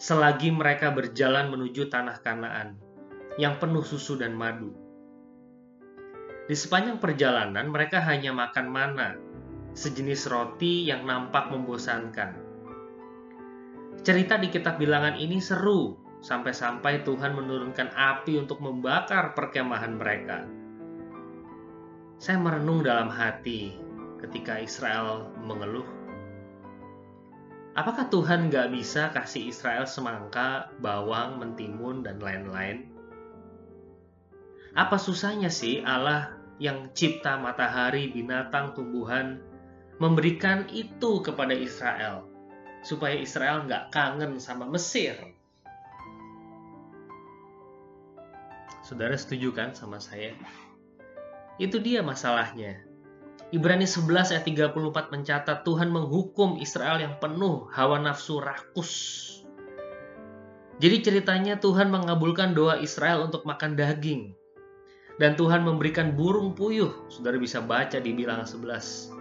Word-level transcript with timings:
selagi 0.00 0.48
mereka 0.48 0.88
berjalan 0.96 1.52
menuju 1.52 1.92
tanah 1.92 2.24
Kanaan 2.24 2.80
yang 3.36 3.60
penuh 3.60 3.84
susu 3.84 4.16
dan 4.16 4.32
madu. 4.32 4.72
Di 6.50 6.58
sepanjang 6.58 6.98
perjalanan, 6.98 7.70
mereka 7.70 8.02
hanya 8.02 8.34
makan 8.34 8.74
mana, 8.74 9.14
sejenis 9.70 10.26
roti 10.26 10.82
yang 10.82 11.06
nampak 11.06 11.46
membosankan. 11.46 12.34
Cerita 14.02 14.34
di 14.34 14.50
kitab 14.50 14.82
bilangan 14.82 15.14
ini 15.14 15.38
seru, 15.38 15.94
sampai-sampai 16.26 17.06
Tuhan 17.06 17.38
menurunkan 17.38 17.94
api 17.94 18.42
untuk 18.42 18.58
membakar 18.58 19.30
perkemahan 19.38 19.94
mereka. 19.94 20.42
Saya 22.18 22.42
merenung 22.42 22.82
dalam 22.82 23.14
hati 23.14 23.78
ketika 24.18 24.58
Israel 24.58 25.30
mengeluh. 25.46 25.86
Apakah 27.78 28.10
Tuhan 28.10 28.50
gak 28.50 28.74
bisa 28.74 29.14
kasih 29.14 29.54
Israel 29.54 29.86
semangka, 29.86 30.74
bawang, 30.82 31.38
mentimun, 31.38 32.02
dan 32.02 32.18
lain-lain? 32.18 32.90
Apa 34.74 34.98
susahnya 34.98 35.46
sih 35.46 35.82
Allah 35.86 36.39
yang 36.60 36.92
cipta 36.92 37.40
matahari, 37.40 38.12
binatang, 38.12 38.76
tumbuhan, 38.76 39.40
memberikan 39.96 40.68
itu 40.68 41.24
kepada 41.24 41.56
Israel, 41.56 42.28
supaya 42.84 43.16
Israel 43.16 43.64
nggak 43.64 43.88
kangen 43.88 44.36
sama 44.36 44.68
Mesir. 44.68 45.16
Saudara 48.84 49.16
setuju 49.16 49.56
kan 49.56 49.72
sama 49.72 49.96
saya? 49.96 50.36
Itu 51.56 51.80
dia 51.80 52.04
masalahnya. 52.04 52.84
Ibrani 53.50 53.88
11 53.88 54.36
ayat 54.36 54.44
34 54.46 55.10
mencatat 55.10 55.66
Tuhan 55.66 55.90
menghukum 55.90 56.60
Israel 56.62 57.02
yang 57.02 57.18
penuh 57.18 57.66
hawa 57.72 57.98
nafsu 57.98 58.38
rakus. 58.38 58.92
Jadi 60.80 60.96
ceritanya 61.04 61.60
Tuhan 61.60 61.92
mengabulkan 61.92 62.56
doa 62.56 62.80
Israel 62.80 63.26
untuk 63.28 63.44
makan 63.44 63.76
daging. 63.76 64.39
Dan 65.20 65.36
Tuhan 65.36 65.68
memberikan 65.68 66.16
burung 66.16 66.56
puyuh, 66.56 67.12
saudara 67.12 67.36
bisa 67.36 67.60
baca 67.60 68.00
di 68.00 68.16
bilangan 68.16 68.48
11. 68.48 69.12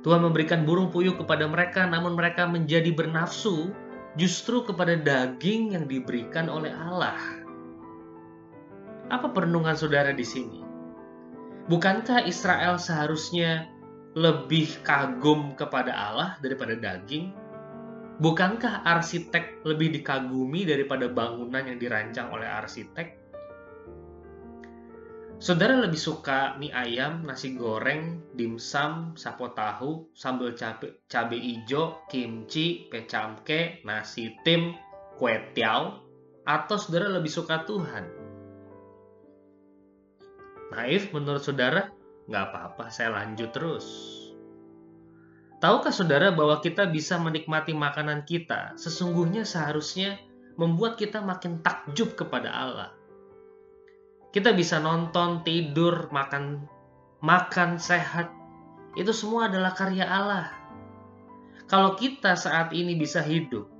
Tuhan 0.00 0.20
memberikan 0.24 0.64
burung 0.64 0.88
puyuh 0.88 1.12
kepada 1.12 1.44
mereka, 1.44 1.84
namun 1.84 2.16
mereka 2.16 2.48
menjadi 2.48 2.88
bernafsu 2.88 3.68
justru 4.16 4.64
kepada 4.64 4.96
daging 4.96 5.76
yang 5.76 5.84
diberikan 5.84 6.48
oleh 6.48 6.72
Allah. 6.72 7.20
Apa 9.12 9.28
perenungan 9.28 9.76
saudara 9.76 10.16
di 10.16 10.24
sini? 10.24 10.64
Bukankah 11.68 12.24
Israel 12.24 12.80
seharusnya 12.80 13.68
lebih 14.16 14.80
kagum 14.88 15.52
kepada 15.52 15.92
Allah 15.92 16.40
daripada 16.40 16.80
daging? 16.80 17.28
Bukankah 18.24 18.88
arsitek 18.88 19.68
lebih 19.68 20.00
dikagumi 20.00 20.64
daripada 20.64 21.12
bangunan 21.12 21.60
yang 21.60 21.76
dirancang 21.76 22.32
oleh 22.32 22.48
arsitek? 22.48 23.23
Saudara 25.42 25.82
lebih 25.82 25.98
suka 25.98 26.54
mie 26.62 26.70
ayam, 26.70 27.26
nasi 27.26 27.58
goreng, 27.58 28.22
dimsum, 28.38 29.18
sapo 29.18 29.50
tahu, 29.50 30.14
sambal 30.14 30.54
cabe, 30.54 31.02
cabe 31.10 31.34
ijo, 31.34 32.06
kimchi, 32.06 32.86
pecamke, 32.86 33.82
nasi 33.82 34.38
tim, 34.46 34.78
kue 35.18 35.34
tiao, 35.52 35.98
atau 36.46 36.76
saudara 36.78 37.10
lebih 37.10 37.34
suka 37.34 37.66
Tuhan? 37.66 38.04
Naif 40.70 41.10
menurut 41.10 41.42
saudara? 41.42 41.90
Nggak 42.30 42.44
apa-apa, 42.54 42.84
saya 42.94 43.12
lanjut 43.12 43.50
terus. 43.50 43.86
Tahukah 45.58 45.90
saudara 45.90 46.30
bahwa 46.30 46.62
kita 46.62 46.86
bisa 46.86 47.16
menikmati 47.16 47.72
makanan 47.72 48.22
kita 48.28 48.76
sesungguhnya 48.76 49.48
seharusnya 49.48 50.20
membuat 50.60 50.94
kita 51.00 51.24
makin 51.24 51.58
takjub 51.64 52.14
kepada 52.14 52.52
Allah? 52.52 52.90
Kita 54.34 54.50
bisa 54.50 54.82
nonton, 54.82 55.46
tidur, 55.46 56.10
makan 56.10 56.66
makan 57.22 57.78
sehat. 57.78 58.34
Itu 58.98 59.14
semua 59.14 59.46
adalah 59.46 59.70
karya 59.78 60.10
Allah. 60.10 60.50
Kalau 61.70 61.94
kita 61.94 62.34
saat 62.34 62.74
ini 62.74 62.98
bisa 62.98 63.22
hidup, 63.22 63.70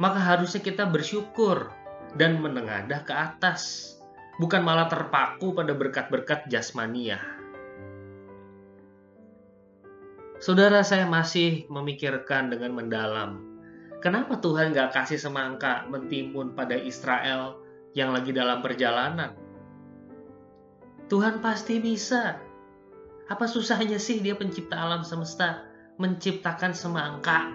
maka 0.00 0.16
harusnya 0.16 0.64
kita 0.64 0.88
bersyukur 0.88 1.68
dan 2.16 2.40
menengadah 2.40 3.04
ke 3.04 3.12
atas, 3.12 3.92
bukan 4.40 4.64
malah 4.64 4.88
terpaku 4.88 5.52
pada 5.52 5.76
berkat-berkat 5.76 6.48
jasmania. 6.48 7.20
Saudara 10.40 10.80
saya 10.88 11.04
masih 11.04 11.68
memikirkan 11.68 12.48
dengan 12.48 12.72
mendalam, 12.72 13.44
kenapa 14.00 14.40
Tuhan 14.40 14.72
gak 14.72 14.96
kasih 14.96 15.20
semangka 15.20 15.84
mentimun 15.92 16.56
pada 16.56 16.80
Israel 16.80 17.60
yang 17.92 18.16
lagi 18.16 18.32
dalam 18.32 18.64
perjalanan? 18.64 19.47
Tuhan 21.08 21.40
pasti 21.40 21.80
bisa. 21.80 22.36
Apa 23.28 23.44
susahnya 23.48 23.96
sih 23.96 24.20
dia 24.20 24.36
pencipta 24.36 24.76
alam 24.76 25.04
semesta 25.04 25.64
menciptakan 25.96 26.72
semangka, 26.76 27.52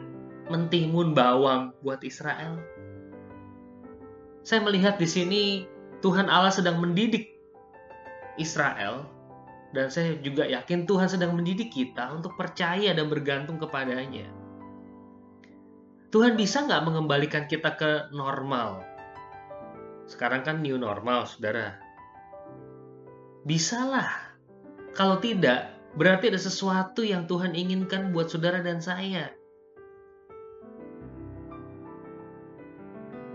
mentimun, 0.49 1.13
bawang 1.13 1.73
buat 1.85 2.01
Israel? 2.01 2.57
Saya 4.41 4.65
melihat 4.65 4.97
di 4.97 5.05
sini 5.05 5.43
Tuhan 6.01 6.27
Allah 6.27 6.51
sedang 6.51 6.81
mendidik 6.81 7.29
Israel 8.41 9.05
dan 9.73 9.89
saya 9.89 10.17
juga 10.21 10.45
yakin 10.45 10.89
Tuhan 10.89 11.09
sedang 11.09 11.37
mendidik 11.37 11.73
kita 11.73 12.09
untuk 12.13 12.33
percaya 12.37 12.93
dan 12.93 13.05
bergantung 13.09 13.61
kepadanya. 13.61 14.29
Tuhan 16.13 16.37
bisa 16.37 16.65
nggak 16.65 16.85
mengembalikan 16.85 17.49
kita 17.49 17.73
ke 17.73 18.13
normal? 18.13 18.85
Sekarang 20.05 20.45
kan 20.45 20.61
new 20.61 20.77
normal, 20.77 21.25
saudara. 21.25 21.92
Bisalah. 23.43 24.07
Kalau 24.95 25.19
tidak, 25.19 25.75
berarti 25.99 26.31
ada 26.31 26.39
sesuatu 26.39 27.03
yang 27.03 27.27
Tuhan 27.27 27.59
inginkan 27.59 28.15
buat 28.15 28.31
saudara 28.31 28.63
dan 28.63 28.79
saya. 28.79 29.35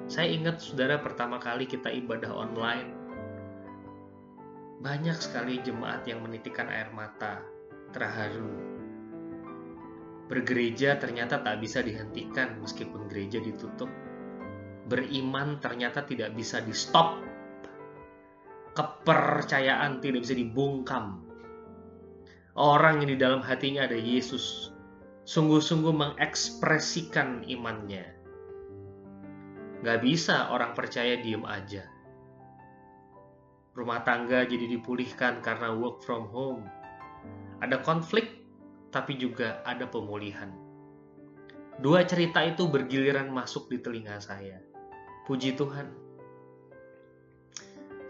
Saya 0.08 0.32
ingat 0.32 0.64
saudara 0.64 0.96
pertama 1.05 1.37
kali 1.37 1.69
kita 1.69 1.93
ibadah 1.93 2.32
online. 2.32 2.88
Banyak 4.81 5.20
sekali 5.20 5.60
jemaat 5.60 6.08
yang 6.08 6.25
menitikkan 6.25 6.72
air 6.72 6.88
mata, 6.88 7.44
terharu. 7.93 8.49
Bergereja 10.32 10.96
ternyata 10.96 11.44
tak 11.44 11.60
bisa 11.60 11.84
dihentikan 11.84 12.56
meskipun 12.64 13.12
gereja 13.12 13.44
ditutup. 13.44 13.93
Beriman 14.88 15.60
ternyata 15.60 16.00
tidak 16.00 16.32
bisa 16.32 16.64
di-stop 16.64 17.27
kepercayaan 18.78 19.98
tidak 19.98 20.22
bisa 20.22 20.38
dibungkam. 20.38 21.26
orang 22.58 23.02
yang 23.02 23.14
di 23.14 23.19
dalam 23.19 23.38
hatinya 23.42 23.86
ada 23.86 23.94
Yesus, 23.94 24.75
sungguh-sungguh 25.26 25.94
mengekspresikan 25.94 27.46
imannya. 27.46 28.06
Gak 29.82 30.02
bisa 30.02 30.50
orang 30.50 30.75
percaya 30.75 31.19
diem 31.22 31.46
aja. 31.46 31.86
Rumah 33.78 34.02
tangga 34.02 34.42
jadi 34.42 34.66
dipulihkan 34.75 35.38
karena 35.38 35.70
work 35.70 36.02
from 36.02 36.26
home. 36.34 36.66
Ada 37.62 37.78
konflik, 37.86 38.42
tapi 38.90 39.14
juga 39.14 39.62
ada 39.62 39.86
pemulihan. 39.86 40.50
Dua 41.78 42.02
cerita 42.02 42.42
itu 42.42 42.66
bergiliran 42.66 43.31
masuk 43.31 43.70
di 43.70 43.78
telinga 43.78 44.19
saya. 44.19 44.58
Puji 45.31 45.54
Tuhan. 45.54 45.94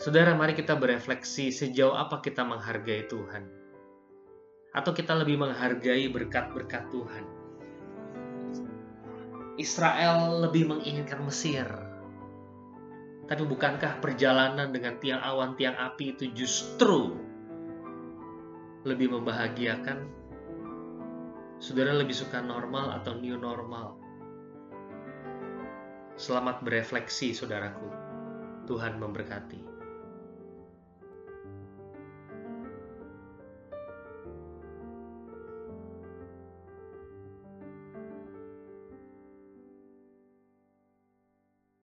Saudara, 0.08 0.32
mari 0.32 0.56
kita 0.56 0.72
berefleksi 0.72 1.52
sejauh 1.52 1.92
apa 1.92 2.24
kita 2.24 2.40
menghargai 2.40 3.04
Tuhan. 3.12 3.44
Atau 4.72 4.96
kita 4.96 5.12
lebih 5.12 5.36
menghargai 5.36 6.08
berkat-berkat 6.08 6.88
Tuhan. 6.88 7.24
Israel 9.60 10.48
lebih 10.48 10.64
menginginkan 10.64 11.20
Mesir. 11.28 11.68
Tapi 13.28 13.44
bukankah 13.44 14.00
perjalanan 14.00 14.72
dengan 14.72 14.96
tiang 14.96 15.20
awan, 15.20 15.60
tiang 15.60 15.76
api 15.76 16.16
itu 16.16 16.32
justru 16.32 17.12
lebih 18.88 19.12
membahagiakan 19.12 20.08
Saudara 21.60 21.92
lebih 21.92 22.16
suka 22.16 22.40
normal 22.40 22.96
atau 22.96 23.12
new 23.12 23.36
normal? 23.36 23.92
Selamat 26.16 26.64
berefleksi, 26.64 27.36
saudaraku. 27.36 27.92
Tuhan 28.64 28.96
memberkati. 28.96 29.77